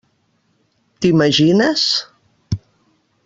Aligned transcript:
T'imagines? 0.99 1.83